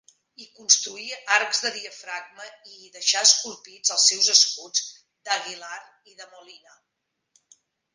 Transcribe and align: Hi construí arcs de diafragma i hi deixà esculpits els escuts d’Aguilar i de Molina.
Hi 0.43 0.45
construí 0.59 1.03
arcs 1.35 1.61
de 1.65 1.71
diafragma 1.75 2.47
i 2.71 2.75
hi 2.85 2.89
deixà 2.97 3.23
esculpits 3.29 3.95
els 3.99 4.33
escuts 4.41 4.85
d’Aguilar 5.31 5.75
i 6.15 6.21
de 6.23 6.31
Molina. 6.37 6.79